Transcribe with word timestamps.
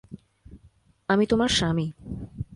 আমি 1.09 1.25
তোমার 1.25 1.49
স্বামী। 1.49 1.87